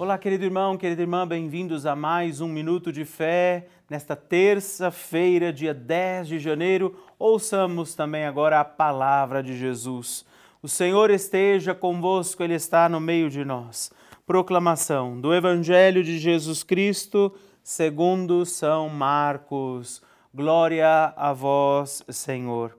[0.00, 3.66] Olá, querido irmão, querida irmã, bem-vindos a mais um Minuto de Fé.
[3.90, 10.24] Nesta terça-feira, dia 10 de janeiro, ouçamos também agora a palavra de Jesus.
[10.62, 13.92] O Senhor esteja convosco, Ele está no meio de nós.
[14.24, 20.00] Proclamação do Evangelho de Jesus Cristo, segundo São Marcos.
[20.32, 22.78] Glória a vós, Senhor.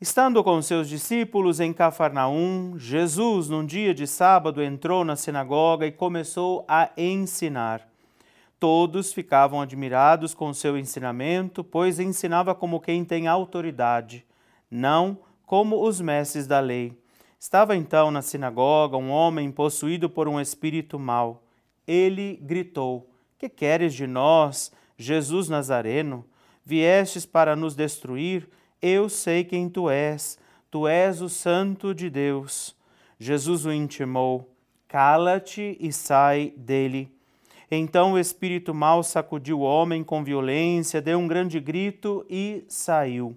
[0.00, 5.92] Estando com seus discípulos em Cafarnaum, Jesus, num dia de sábado, entrou na sinagoga e
[5.92, 7.88] começou a ensinar.
[8.58, 14.26] Todos ficavam admirados com seu ensinamento, pois ensinava como quem tem autoridade,
[14.68, 15.16] não
[15.46, 16.98] como os mestres da lei.
[17.38, 21.44] Estava então na sinagoga um homem possuído por um espírito mau.
[21.86, 26.24] Ele gritou: Que queres de nós, Jesus Nazareno?
[26.64, 28.48] Viestes para nos destruir?
[28.86, 30.38] Eu sei quem tu és,
[30.70, 32.76] tu és o Santo de Deus.
[33.18, 34.54] Jesus o intimou:
[34.86, 37.10] Cala-te e sai dele.
[37.70, 43.34] Então o espírito mau sacudiu o homem com violência, deu um grande grito e saiu.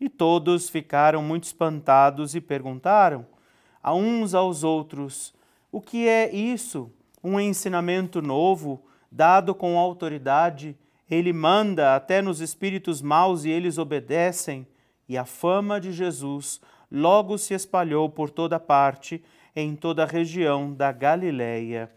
[0.00, 3.26] E todos ficaram muito espantados e perguntaram
[3.82, 5.34] a uns aos outros:
[5.70, 6.90] O que é isso?
[7.22, 10.74] Um ensinamento novo, dado com autoridade
[11.10, 14.66] ele manda até nos espíritos maus e eles obedecem,
[15.08, 19.22] e a fama de Jesus logo se espalhou por toda parte,
[19.56, 21.90] em toda a região da Galileia.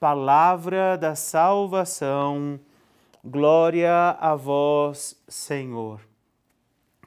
[0.00, 2.58] Palavra da salvação.
[3.22, 6.00] Glória a vós, Senhor.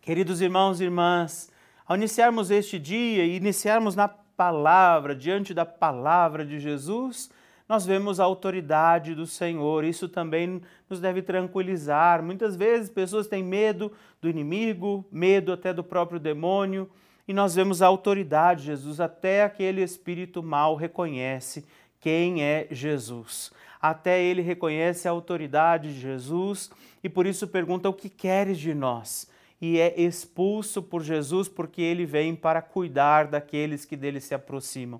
[0.02, 1.50] Queridos irmãos e irmãs,
[1.88, 7.30] ao iniciarmos este dia e iniciarmos na palavra, diante da palavra de Jesus,
[7.70, 9.84] nós vemos a autoridade do Senhor.
[9.84, 12.24] Isso também nos deve tranquilizar.
[12.24, 16.90] Muitas vezes pessoas têm medo do inimigo, medo até do próprio demônio,
[17.28, 19.00] e nós vemos a autoridade de Jesus.
[19.00, 21.64] Até aquele espírito mal reconhece
[22.02, 23.52] quem é Jesus.
[23.80, 26.72] Até ele reconhece a autoridade de Jesus
[27.04, 29.30] e por isso pergunta: O que queres de nós?
[29.62, 35.00] E é expulso por Jesus porque ele vem para cuidar daqueles que dele se aproximam.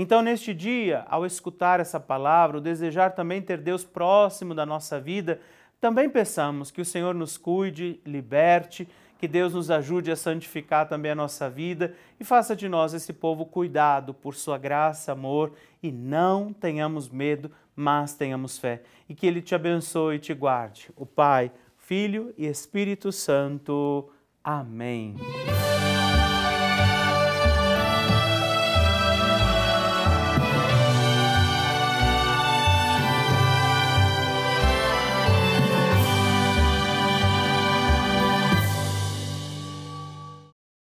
[0.00, 5.00] Então, neste dia, ao escutar essa palavra, o desejar também ter Deus próximo da nossa
[5.00, 5.40] vida,
[5.80, 8.88] também peçamos que o Senhor nos cuide, liberte,
[9.18, 13.12] que Deus nos ajude a santificar também a nossa vida e faça de nós esse
[13.12, 18.82] povo cuidado por sua graça, amor e não tenhamos medo, mas tenhamos fé.
[19.08, 20.90] E que Ele te abençoe e te guarde.
[20.94, 24.08] O Pai, Filho e Espírito Santo.
[24.44, 25.16] Amém.